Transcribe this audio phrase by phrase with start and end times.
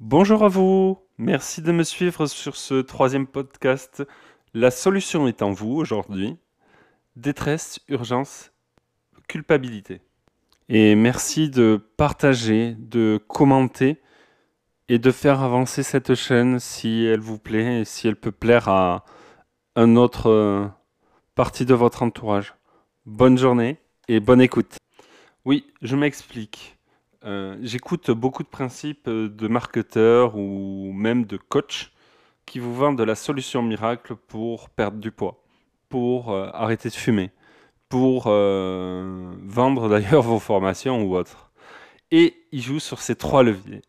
[0.00, 4.02] Bonjour à vous, merci de me suivre sur ce troisième podcast.
[4.52, 6.36] La solution est en vous aujourd'hui.
[7.14, 8.50] Détresse, urgence,
[9.28, 10.00] culpabilité.
[10.68, 14.02] Et merci de partager, de commenter
[14.88, 18.68] et de faire avancer cette chaîne si elle vous plaît et si elle peut plaire
[18.68, 19.04] à
[19.76, 20.66] un autre euh,
[21.36, 22.56] partie de votre entourage.
[23.06, 24.76] Bonne journée et bonne écoute.
[25.44, 26.76] Oui, je m'explique.
[27.24, 31.90] Euh, j'écoute beaucoup de principes euh, de marketeurs ou même de coachs
[32.46, 35.42] qui vous vendent de la solution miracle pour perdre du poids,
[35.88, 37.30] pour arrêter de fumer,
[37.88, 41.50] pour vendre d'ailleurs vos formations ou autres.
[42.10, 43.80] Et ils jouent sur ces trois leviers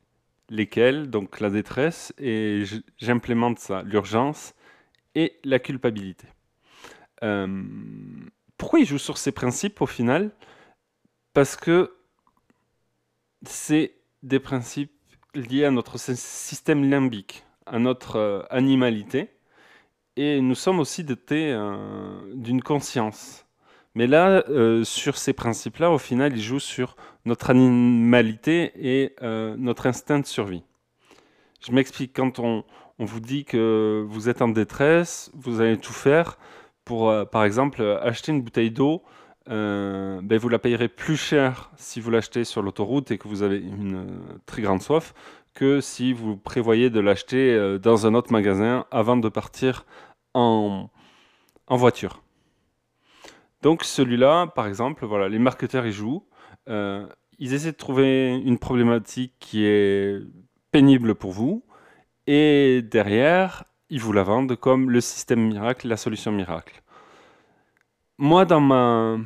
[0.50, 2.64] lesquels, donc la détresse, et
[2.98, 4.54] j'implémente ça, l'urgence
[5.16, 6.28] et la culpabilité.
[7.24, 7.64] Euh,
[8.58, 10.32] pourquoi il joue sur ces principes au final?
[11.34, 11.94] Parce que
[13.44, 14.92] c'est des principes
[15.36, 19.30] liés à notre système limbique, à notre euh, animalité,
[20.18, 23.46] et nous sommes aussi dotés euh, d'une conscience.
[23.96, 29.16] Mais là, euh, sur ces principes-là, au final, ils jouent sur notre animalité et
[29.58, 30.64] notre instinct de survie.
[31.66, 32.64] Je m'explique, quand on,
[33.00, 36.38] vous dit que vous êtes en détresse, vous allez tout faire
[36.84, 39.02] pour, par exemple, acheter une bouteille d'eau,
[39.48, 43.58] ben vous la payerez plus cher si vous l'achetez sur l'autoroute et que vous avez
[43.58, 45.14] une très grande soif
[45.54, 49.86] que si vous prévoyez de l'acheter dans un autre magasin avant de partir
[50.34, 50.90] en
[51.70, 52.22] voiture.
[53.66, 56.24] Donc celui-là, par exemple, voilà, les marketeurs y jouent.
[56.70, 57.08] Euh,
[57.40, 60.22] ils essaient de trouver une problématique qui est
[60.72, 61.66] pénible pour vous.
[62.28, 66.84] Et derrière, ils vous la vendent comme le système miracle, la solution miracle.
[68.20, 69.18] Moi, dans, ma,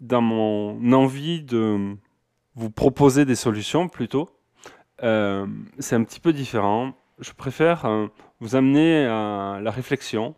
[0.00, 1.96] dans mon envie de
[2.54, 4.28] vous proposer des solutions plutôt,
[5.02, 5.46] euh,
[5.78, 6.92] c'est un petit peu différent.
[7.18, 8.06] Je préfère euh,
[8.40, 10.34] vous amener à la réflexion,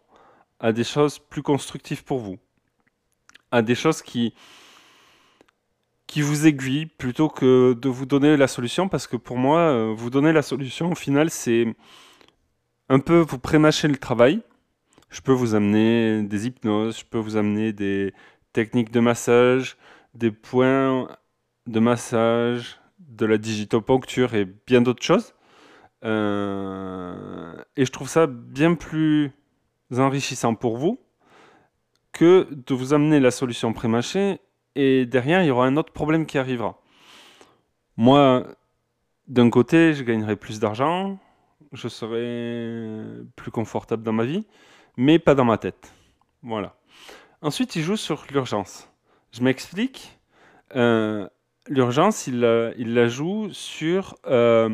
[0.60, 2.38] à des choses plus constructives pour vous
[3.52, 4.34] à des choses qui,
[6.08, 9.94] qui vous aiguillent plutôt que de vous donner la solution parce que pour moi, euh,
[9.94, 11.66] vous donner la solution au final, c'est
[12.88, 14.42] un peu vous prémâcher le travail.
[15.10, 18.14] Je peux vous amener des hypnoses, je peux vous amener des
[18.52, 19.76] techniques de massage,
[20.14, 21.08] des points
[21.66, 25.34] de massage, de la digitopuncture et bien d'autres choses.
[26.04, 29.32] Euh, et je trouve ça bien plus
[29.96, 30.98] enrichissant pour vous
[32.12, 34.40] que de vous amener la solution prémâchée
[34.74, 36.80] et derrière, il y aura un autre problème qui arrivera.
[37.96, 38.46] Moi,
[39.28, 41.18] d'un côté, je gagnerai plus d'argent,
[41.72, 44.46] je serai plus confortable dans ma vie,
[44.96, 45.92] mais pas dans ma tête.
[46.42, 46.74] Voilà.
[47.42, 48.88] Ensuite, il joue sur l'urgence.
[49.32, 50.16] Je m'explique.
[50.76, 51.28] Euh,
[51.66, 52.36] l'urgence, il,
[52.78, 54.70] il, la joue sur, euh,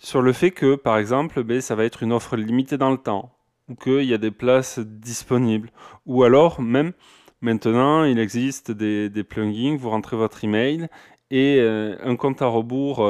[0.00, 2.96] sur le fait que, par exemple, ben, ça va être une offre limitée dans le
[2.96, 3.34] temps
[3.68, 5.70] ou qu'il y a des places disponibles.
[6.06, 6.92] Ou alors, même
[7.40, 10.88] maintenant, il existe des, plugins, vous rentrez votre email
[11.32, 13.04] et euh, un compte à rebours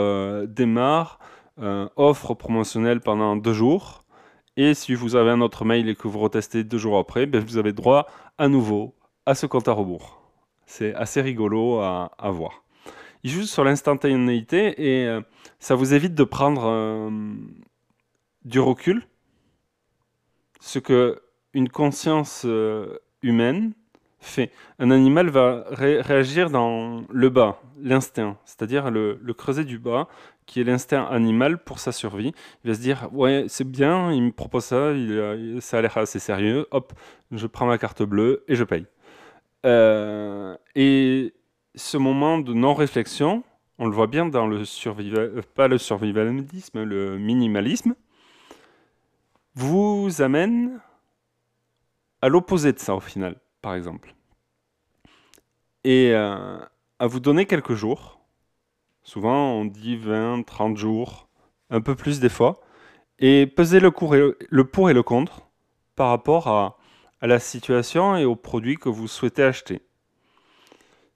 [0.48, 1.18] démarre,
[1.96, 4.01] offre promotionnelle pendant deux jours.
[4.56, 7.42] Et si vous avez un autre mail et que vous retestez deux jours après, ben,
[7.42, 8.06] vous avez droit
[8.38, 8.94] à nouveau
[9.26, 10.20] à ce compte à rebours.
[10.66, 12.64] C'est assez rigolo à, voir.
[13.24, 15.18] Il joue sur l'instantanéité et
[15.58, 17.10] ça vous évite de prendre
[18.44, 19.06] du recul
[20.60, 21.20] ce que
[21.54, 23.72] une conscience euh, humaine
[24.20, 24.52] fait.
[24.78, 30.08] Un animal va réagir dans le bas, l'instinct, c'est-à-dire le, creuset du bas,
[30.52, 32.34] qui est l'instinct animal pour sa survie.
[32.62, 34.92] Il va se dire ouais c'est bien, il me propose ça,
[35.60, 36.66] ça a l'air assez sérieux.
[36.72, 36.92] Hop,
[37.30, 38.86] je prends ma carte bleue et je paye.
[39.64, 41.32] Euh, et
[41.74, 43.44] ce moment de non-réflexion,
[43.78, 47.94] on le voit bien dans le survival, euh, pas le survivalisme, le minimalisme
[49.54, 50.80] vous amène
[52.20, 54.14] à l'opposé de ça au final, par exemple.
[55.84, 56.58] Et euh,
[56.98, 58.21] à vous donner quelques jours.
[59.02, 61.28] Souvent, on dit 20, 30 jours,
[61.70, 62.60] un peu plus des fois.
[63.18, 65.42] Et peser le, pour et le contre
[65.94, 66.78] par rapport à,
[67.20, 69.82] à la situation et aux produits que vous souhaitez acheter.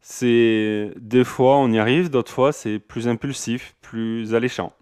[0.00, 4.72] C'est des fois on y arrive, d'autres fois c'est plus impulsif, plus alléchant.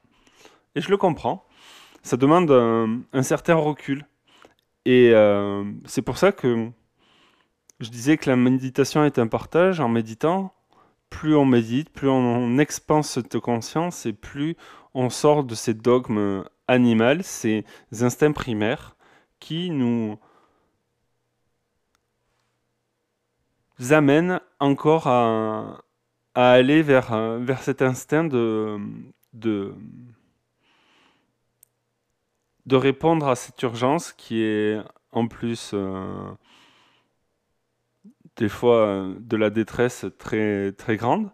[0.74, 1.46] Et je le comprends
[2.04, 2.50] ça demande
[3.12, 4.06] un, certain recul.
[4.84, 6.70] Et euh, c'est pour ça que
[7.80, 9.80] je disais que la méditation est un partage.
[9.80, 10.53] En méditant,
[11.14, 14.56] plus on médite, plus on, expanse cette conscience et plus
[14.94, 17.64] on sort de ces dogmes animaux, ces
[18.00, 18.96] instincts primaires
[19.38, 20.18] qui nous
[23.90, 25.80] amènent encore à,
[26.34, 28.78] aller vers, vers cet instinct de,
[29.34, 29.72] de
[32.66, 34.80] de répondre à cette urgence qui est
[35.12, 36.30] en plus euh,
[38.36, 41.30] des fois euh, de la détresse très, très grande.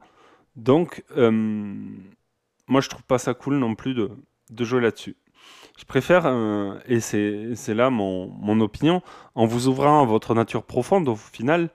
[0.57, 1.31] Donc, euh,
[2.69, 4.11] moi, je trouve pas ça cool non plus de,
[4.51, 5.17] de jouer là-dessus.
[5.79, 6.27] Je préfère,
[6.87, 9.01] et c'est là mon, mon, opinion,
[9.35, 11.71] en vous ouvrant à votre nature profonde, au final,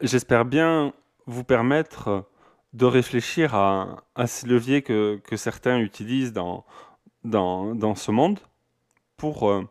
[0.00, 0.92] j'espère bien
[1.26, 2.28] vous permettre
[2.72, 6.64] de réfléchir à, à ces leviers que, que certains utilisent dans,
[7.24, 8.40] dans, dans ce monde
[9.16, 9.68] pour, euh,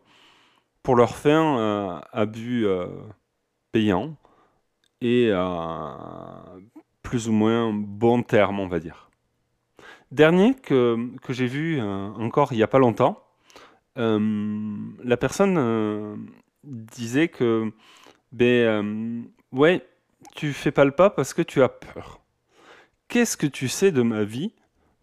[0.84, 2.88] pour leur fin euh, à but euh,
[3.72, 4.16] payant
[5.02, 6.46] et à
[7.02, 9.10] plus ou moins bon terme, on va dire.
[10.12, 10.98] Dernier que,
[11.30, 13.24] j'ai vu encore il n'y a pas longtemps,
[13.96, 16.28] la personne
[16.64, 17.72] disait que
[18.32, 19.86] ben, ouais,
[20.36, 22.22] tu fais pas le pas parce que tu as peur.
[23.08, 24.54] Qu'est-ce que tu sais de ma vie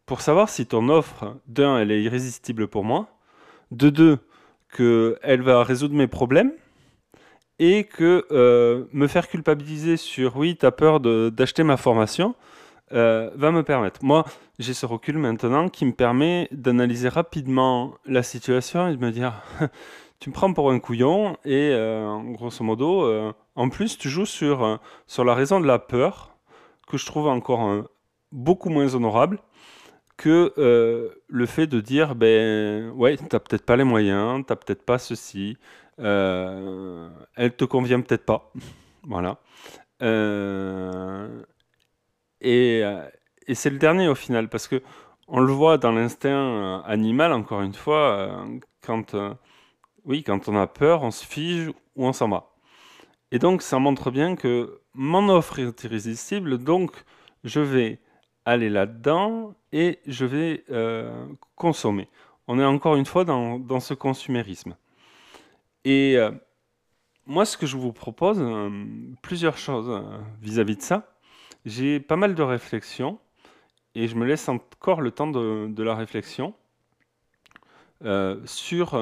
[0.07, 3.09] pour savoir si ton offre, d'un, elle est irrésistible pour moi,
[3.71, 4.19] de deux,
[4.77, 6.53] qu'elle va résoudre mes problèmes,
[7.59, 12.35] et que euh, me faire culpabiliser sur oui, tu as peur d'acheter ma formation,
[12.93, 14.05] euh, va me permettre.
[14.05, 14.25] Moi,
[14.59, 19.43] j'ai ce recul maintenant qui me permet d'analyser rapidement la situation et de me dire
[20.21, 23.09] tu me prends pour un couillon et euh, grosso modo,
[23.55, 26.37] en plus, tu joues sur, sur la raison de la peur
[26.89, 27.85] que je trouve encore
[28.33, 29.39] beaucoup moins honorable
[30.17, 30.53] que
[31.27, 35.57] le fait de dire ben ouais t'as peut-être pas les moyens t'as peut-être pas ceci
[37.37, 38.53] elle te convient peut-être pas
[39.05, 39.39] voilà
[40.03, 41.43] euh,
[42.41, 42.83] et,
[43.47, 44.83] et c'est le dernier au final parce que
[45.29, 48.45] on le voit dans l'instinct animal encore une fois
[48.83, 49.15] quand
[50.05, 52.55] oui quand on a peur on se fige ou on s'en va
[53.31, 56.93] et donc ça montre bien que mon offre est irrésistible donc
[57.45, 58.01] je vais
[58.45, 61.27] aller là-dedans et je vais euh,
[61.57, 62.09] consommer.
[62.47, 64.77] On est encore une fois dans, ce consumérisme.
[65.85, 66.31] Et euh,
[67.27, 68.71] moi, ce que je vous propose, euh,
[69.23, 70.03] plusieurs choses
[70.43, 71.15] vis-à-vis de ça.
[71.65, 73.19] J'ai pas mal de réflexions
[73.95, 76.55] et je me laisse encore le temps de, la réflexion
[78.45, 79.01] sur,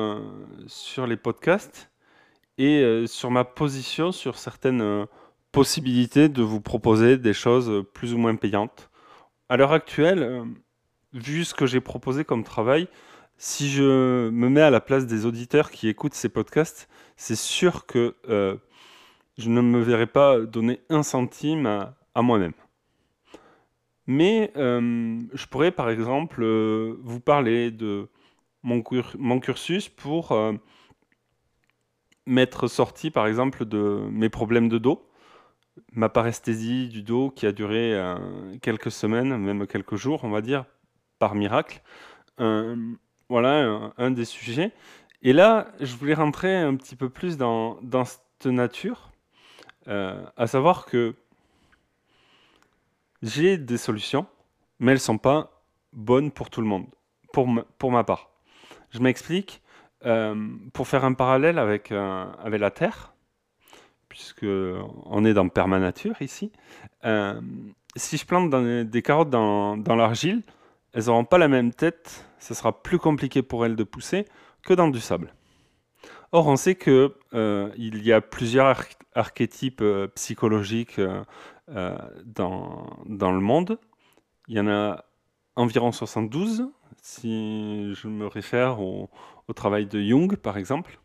[0.69, 1.90] sur les podcasts
[2.58, 5.06] et sur ma position sur certaines
[5.50, 8.90] possibilités de vous proposer des choses plus ou moins payantes
[9.52, 10.44] à l'heure actuelle, euh,
[11.12, 12.88] vu ce que j'ai proposé comme travail,
[13.44, 17.86] si je me mets à la place des auditeurs qui écoutent ces podcasts, c'est sûr
[17.86, 18.56] que euh,
[19.36, 22.52] je ne me verrai pas donner un centime à, moi-même.
[24.06, 28.08] Mais euh, je pourrais par exemple vous parler de
[28.62, 28.80] mon,
[29.40, 30.38] cursus pour
[32.26, 35.04] m'être sorti par exemple de mes problèmes de dos
[35.90, 38.16] ma paresthésie du dos qui a duré euh,
[38.60, 40.64] quelques semaines, même quelques jours, on va dire,
[41.18, 41.82] par miracle.
[43.32, 44.73] Euh, voilà un, des sujets.
[45.23, 49.11] Et là, je voulais rentrer un petit peu plus dans, dans cette nature,
[49.88, 51.14] euh, à savoir que
[53.23, 54.26] j'ai des solutions,
[54.81, 55.62] mais elles ne sont pas
[55.93, 56.87] bonnes pour tout le monde,
[57.32, 57.49] pour,
[57.79, 58.31] pour ma part.
[58.90, 59.62] Je m'explique.
[60.73, 63.12] pour faire un parallèle avec, avec la Terre,
[64.12, 64.44] puisque
[65.06, 66.52] on est dans permanature ici.
[67.06, 67.40] Euh,
[67.96, 70.43] si je plante des carottes dans, l'argile,
[70.93, 74.26] elles n'auront pas la même tête, ce sera plus compliqué pour elles de pousser
[74.62, 75.34] que dans du sable.
[76.32, 78.82] Or, on sait qu'il euh, y a plusieurs
[79.14, 81.00] archétypes euh, psychologiques
[82.25, 83.78] dans, dans le monde.
[84.49, 85.04] Il y en a
[85.56, 86.68] environ 72,
[87.00, 89.08] si je me réfère au
[89.54, 90.99] travail de Jung, par exemple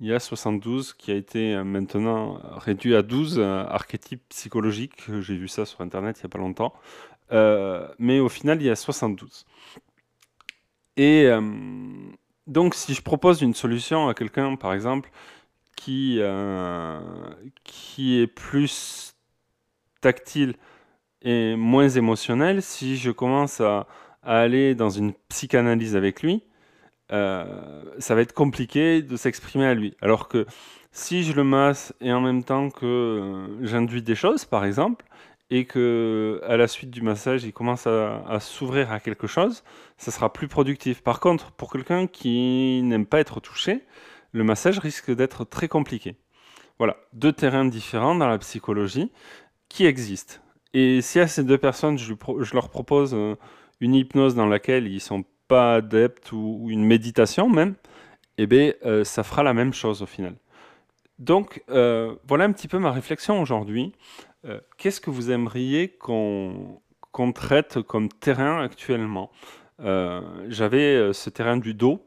[0.00, 5.04] il y a 72 qui a été euh, maintenant réduit à 12 euh, archétypes psychologiques.
[5.20, 6.74] J'ai vu ça sur Internet il n'y a pas longtemps.
[7.32, 9.46] Euh, mais au final, il y a 72.
[10.96, 11.28] Et
[12.46, 15.10] donc, si je propose une solution à quelqu'un, par exemple,
[15.76, 16.20] qui,
[17.64, 19.14] qui est plus
[20.00, 20.54] tactile
[21.22, 23.86] et moins émotionnel, si je commence à
[24.22, 26.42] aller dans une psychanalyse avec lui,
[27.12, 29.96] euh, ça va être compliqué de s'exprimer à lui.
[30.00, 30.46] Alors que
[30.92, 35.04] si je le masse et en même temps que euh, j'induis des choses, par exemple,
[35.50, 39.62] et que à la suite du massage, il commence à, s'ouvrir à quelque chose,
[39.98, 41.02] ça sera plus productif.
[41.02, 43.82] Par contre, pour quelqu'un qui n'aime pas être touché,
[44.32, 46.16] le massage risque d'être très compliqué.
[46.78, 49.12] Voilà, deux terrains différents dans la psychologie
[49.68, 50.36] qui existent.
[50.72, 52.14] Et si à ces deux personnes, je,
[52.52, 53.36] leur propose euh,
[53.80, 57.74] une hypnose dans laquelle ils sont pas adepte ou, une méditation même,
[58.38, 60.34] eh bien, euh, ça fera la même chose au final.
[61.20, 63.92] Donc, euh, voilà un petit peu ma réflexion aujourd'hui.
[64.44, 66.80] Euh, qu'est-ce que vous aimeriez qu'on
[67.34, 69.30] traite comme terrain actuellement
[69.78, 72.00] J'avais ce terrain du dos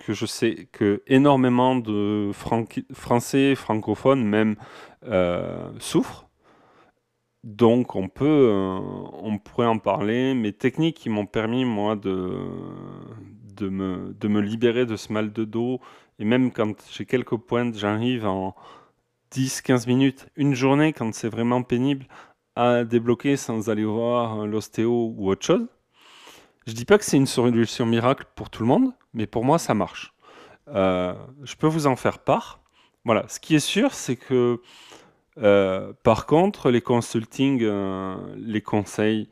[0.00, 4.56] que je sais que énormément de Français francophones même
[5.06, 6.28] euh, souffrent.
[7.44, 8.78] Donc on peut, euh,
[9.22, 10.34] on pourrait en parler.
[10.34, 12.38] Mes techniques qui m'ont permis moi de,
[13.56, 15.80] de, me, de me libérer de ce mal de dos.
[16.18, 18.54] Et même quand j'ai quelques pointes, j'arrive en
[19.32, 22.06] 10-15 minutes, une journée quand c'est vraiment pénible,
[22.56, 25.66] à débloquer sans aller voir l'ostéo ou autre chose.
[26.66, 29.58] Je dis pas que c'est une solution miracle pour tout le monde, mais pour moi
[29.58, 30.12] ça marche.
[30.68, 32.60] Euh, je peux vous en faire part.
[33.04, 34.60] Voilà, ce qui est sûr, c'est que
[35.38, 39.28] euh, par contre, les consulting, euh, les conseils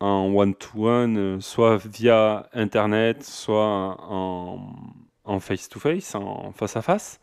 [0.00, 7.20] en one-to-one, soit via Internet, soit en face-to-face, en face-à-face,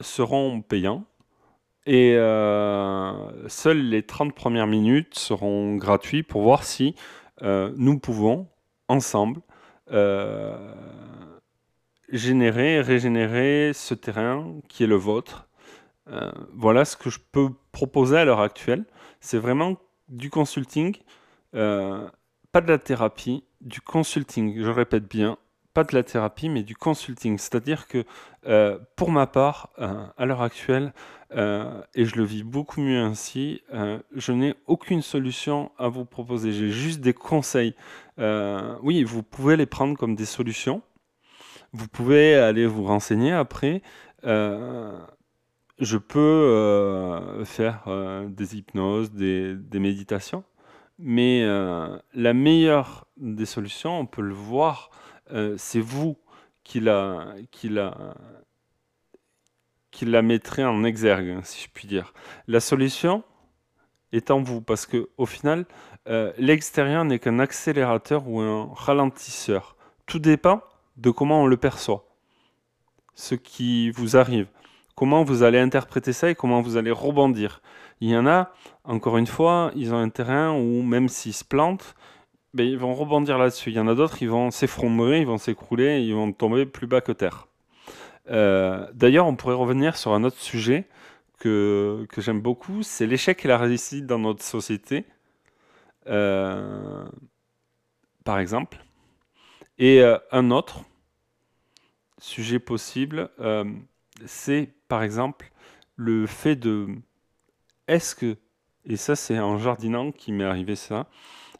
[0.00, 1.04] seront payants.
[1.86, 2.14] Et
[3.48, 6.94] seules les 30 premières minutes seront gratuites pour voir si
[7.40, 8.46] nous pouvons,
[8.88, 9.40] ensemble,
[12.10, 15.48] générer, régénérer ce terrain qui est le vôtre
[16.10, 18.84] euh, voilà ce que je peux proposer à l'heure actuelle.
[19.20, 19.76] C'est vraiment
[20.08, 20.96] du consulting,
[21.54, 22.08] euh,
[22.52, 24.62] pas de la thérapie, du consulting.
[24.62, 25.38] Je répète bien,
[25.78, 27.38] pas de la thérapie, mais du consulting.
[27.38, 28.04] C'est-à-dire que
[28.46, 30.92] euh, pour ma part, à l'heure actuelle,
[31.30, 33.62] et je le vis beaucoup mieux ainsi,
[34.14, 36.52] je n'ai aucune solution à vous proposer.
[36.52, 37.74] J'ai juste des conseils.
[38.18, 40.82] oui, vous pouvez les prendre comme des solutions.
[41.72, 43.82] Vous pouvez aller vous renseigner après
[45.78, 50.44] je peux euh, faire euh, des hypnoses, des, méditations,
[50.98, 54.90] mais euh, la meilleure des solutions, on peut le voir,
[55.56, 56.16] c'est vous
[56.64, 57.70] qui la, qui,
[60.06, 62.12] mettrez en exergue, si je puis dire.
[62.46, 63.24] La solution
[64.12, 65.66] est en vous, parce que au final,
[66.38, 69.76] l'extérieur n'est qu'un accélérateur ou un ralentisseur.
[70.06, 70.62] Tout dépend
[70.96, 72.06] de comment on le perçoit,
[73.14, 74.48] ce qui vous arrive
[74.98, 77.62] comment vous allez interpréter ça et comment vous allez rebondir.
[78.00, 78.50] Il y en a,
[78.82, 81.94] encore une fois, ils ont un terrain où même s'ils se plantent,
[82.58, 83.70] ben, ils vont rebondir là-dessus.
[83.70, 86.88] Il y en a d'autres, ils vont s'effondrer, ils vont s'écrouler, ils vont tomber plus
[86.88, 87.46] bas que terre.
[88.30, 90.88] Euh, d'ailleurs, on pourrait revenir sur un autre sujet
[91.38, 95.04] que, que j'aime beaucoup, c'est l'échec et la réussite dans notre société,
[96.08, 97.06] euh,
[98.24, 98.84] par exemple.
[99.78, 100.80] Et euh, un autre
[102.20, 103.30] sujet possible,
[104.26, 105.52] c'est par exemple
[105.94, 106.88] le fait de
[107.86, 108.36] est-ce que
[108.84, 111.06] et ça c'est en jardinant qui m'est arrivé ça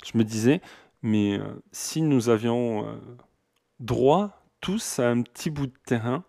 [0.05, 0.61] je me disais
[1.03, 2.97] mais euh, si nous avions euh,
[3.81, 6.25] droit tous à un petit bout de terrain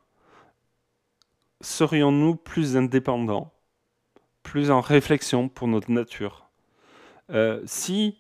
[1.62, 3.52] serions-nous plus indépendants
[4.44, 6.50] plus en réflexion pour notre nature?
[7.32, 8.18] Euh, si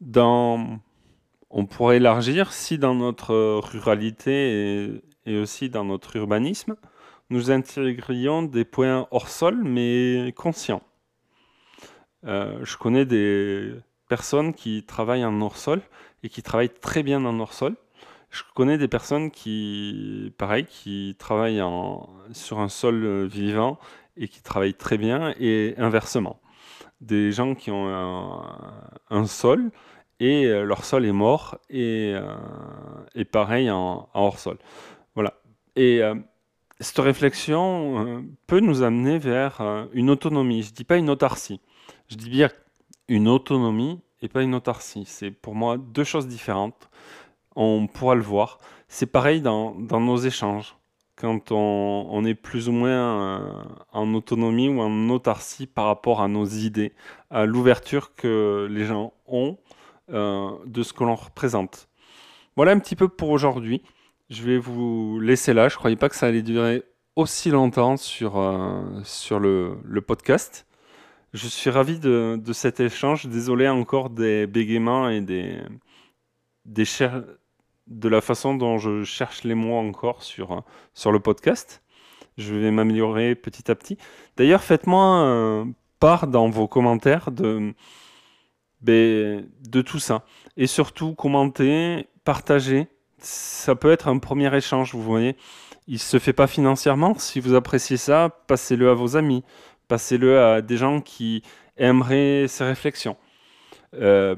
[0.00, 0.78] dans
[1.50, 6.76] on pourrait élargir si dans notre ruralité et aussi dans notre urbanisme
[7.30, 10.82] nous intégrions des points hors sol, mais conscients.
[12.22, 13.74] Je connais des
[14.08, 15.82] personnes qui travaillent en hors sol
[16.22, 17.76] et qui travaillent très bien en hors sol.
[18.30, 21.62] Je connais des personnes qui, pareil, qui travaillent
[22.32, 23.78] sur un sol vivant
[24.16, 26.40] et qui travaillent très bien et inversement.
[27.00, 28.42] Des gens qui ont
[29.10, 29.70] un, sol
[30.18, 34.58] et euh, leur sol est mort et, euh, pareil en, hors sol.
[35.14, 35.34] Voilà.
[35.76, 36.02] Et
[36.80, 40.62] cette réflexion euh, peut nous amener vers euh, une autonomie.
[40.62, 41.60] Je ne dis pas une autarcie.
[42.08, 42.50] Je dis bien
[43.08, 45.04] une autonomie et pas une autarcie.
[45.06, 46.88] C'est pour moi deux choses différentes.
[47.54, 48.58] On pourra le voir.
[48.88, 50.76] C'est pareil dans, nos échanges.
[51.16, 53.52] Quand on, est plus ou moins euh,
[53.92, 56.92] en autonomie ou en autarcie par rapport à nos idées,
[57.30, 59.56] à l'ouverture que les gens ont
[60.08, 61.88] de ce que l'on représente.
[62.54, 63.82] Voilà un petit peu pour aujourd'hui.
[64.30, 65.68] Je vais vous laisser là.
[65.68, 66.82] Je croyais pas que ça allait durer
[67.14, 70.65] aussi longtemps sur, euh, sur le, podcast.
[71.34, 73.26] Je suis ravi de, cet échange.
[73.26, 75.60] Désolé encore des bégaiements et des,
[76.66, 80.62] de la façon dont je cherche les mots encore sur,
[80.94, 81.82] sur le podcast.
[82.38, 83.98] Je vais m'améliorer petit à petit.
[84.36, 85.64] D'ailleurs, faites-moi euh,
[86.00, 87.74] part dans vos commentaires de,
[88.80, 90.24] ben, de tout ça.
[90.56, 95.36] Et surtout, commentez, partagez ça peut être un premier échange, vous voyez.
[95.88, 97.16] Il se fait pas financièrement.
[97.18, 99.44] Si vous appréciez ça, passez-le à vos amis,
[99.88, 101.42] passez-le à des gens qui
[101.76, 103.16] aimeraient ces réflexions.
[103.94, 104.36] Euh,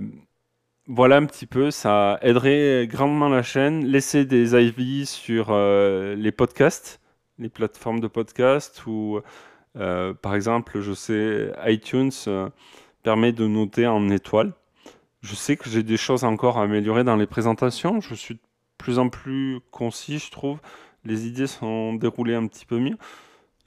[0.87, 3.85] voilà un petit peu, ça aiderait grandement la chaîne.
[3.85, 7.00] Laissez des avis sur euh, les podcasts,
[7.38, 9.21] les plateformes de podcasts ou
[9.76, 12.11] euh, par exemple, je sais, iTunes
[13.02, 14.52] permet de noter en étoiles.
[15.21, 18.00] Je sais que j'ai des choses encore à améliorer dans les présentations.
[18.00, 18.38] Je suis
[18.78, 20.59] plus en plus concis, je trouve.
[21.05, 22.97] Les idées sont déroulées un petit peu mieux.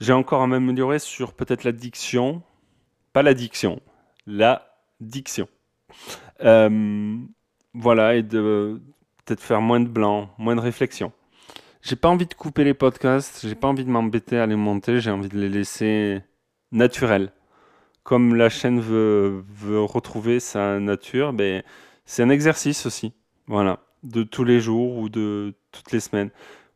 [0.02, 2.42] J'ai encore à m'améliorer sur peut-être la diction.
[3.12, 3.80] Pas la diction,
[4.26, 4.66] la
[4.98, 5.46] diction.
[6.40, 8.80] Voilà, et de
[9.24, 11.12] peut-être faire moins de blanc, moins de réflexion.
[11.82, 14.98] J'ai pas envie de couper les podcasts, j'ai pas envie de m'embêter à les monter,
[14.98, 16.20] j'ai envie de les laisser
[16.72, 17.32] naturels.
[18.02, 21.62] Comme la chaîne veut, veut retrouver sa nature, ben,
[22.06, 23.12] c'est un exercice aussi.
[23.46, 26.30] Voilà, de tous les jours ou de toutes les semaines.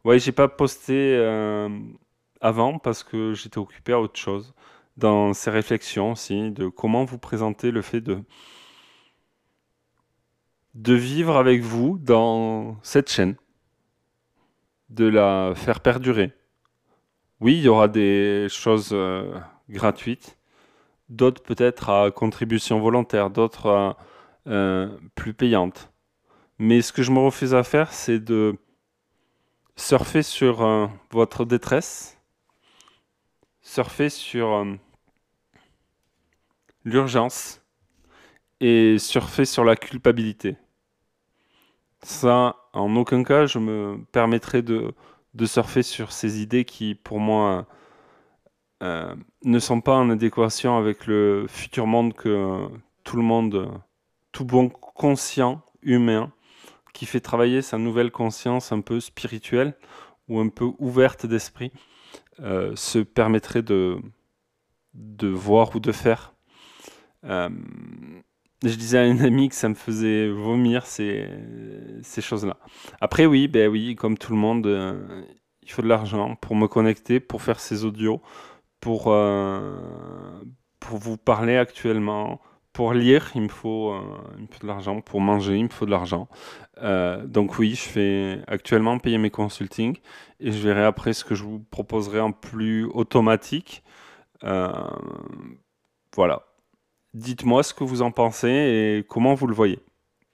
[0.04, 1.68] Ouais, j'ai pas posté euh,
[2.40, 4.54] avant parce que j'étais occupé à autre chose.
[4.96, 8.22] Dans ces réflexions aussi, de comment vous présenter le fait de
[10.76, 13.36] de vivre avec vous dans cette chaîne,
[14.90, 16.32] de la faire perdurer.
[17.40, 19.38] Oui, il y aura des choses euh,
[19.70, 20.38] gratuites,
[21.08, 23.96] d'autres peut-être à contribution volontaire, d'autres
[24.46, 25.90] euh, plus payantes.
[26.58, 28.56] Mais ce que je me refuse à faire, c'est de
[29.76, 32.15] surfer sur euh, votre détresse,
[33.66, 34.64] surfer sur
[36.84, 37.60] l'urgence
[38.60, 40.56] et surfer sur la culpabilité.
[42.00, 44.94] Ça, en aucun cas, je me permettrai de,
[45.34, 47.66] de surfer sur ces idées qui, pour moi,
[48.84, 52.68] euh, ne sont pas en adéquation avec le futur monde que
[53.02, 53.68] tout le monde,
[54.30, 56.32] tout bon conscient humain,
[56.94, 59.74] qui fait travailler sa nouvelle conscience un peu spirituelle
[60.28, 61.72] ou un peu ouverte d'esprit,
[62.40, 63.98] euh, se permettrait de,
[64.94, 66.34] de voir ou de faire.
[67.24, 67.48] Euh,
[68.62, 71.28] je disais à un ami que ça me faisait vomir ces,
[72.02, 72.58] ces choses-là.
[73.00, 75.22] Après, oui, ben oui, comme tout le monde, euh,
[75.62, 78.22] il faut de l'argent pour me connecter, pour faire ces audios,
[78.80, 79.14] pour,
[80.80, 82.40] pour vous parler actuellement.
[82.76, 84.02] Pour lire, il me faut, euh,
[84.60, 85.00] de l'argent.
[85.00, 86.28] Pour manger, il me faut de l'argent.
[87.24, 89.96] donc oui, je fais actuellement payer mes consultings
[90.40, 93.82] et je verrai après ce que je vous proposerai en plus automatique.
[94.42, 96.42] voilà.
[97.14, 99.78] Dites-moi ce que vous en pensez et comment vous le voyez.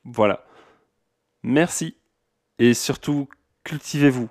[0.04, 0.44] Voilà.
[1.44, 1.94] Merci.
[2.58, 3.28] Et surtout,
[3.62, 4.28] cultivez-vous.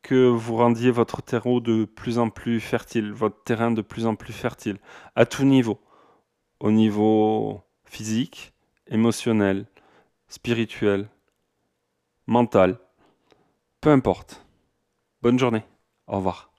[0.00, 4.14] Que vous rendiez votre terreau de plus en plus fertile, votre terrain de plus en
[4.14, 4.78] plus fertile,
[5.16, 5.78] à tout niveau.
[6.62, 8.52] Au niveau physique,
[8.86, 9.66] émotionnel,
[10.28, 11.08] spirituel,
[12.28, 12.78] mental.
[13.80, 14.46] Peu importe.
[15.22, 15.64] Bonne journée.
[16.06, 16.51] Au revoir.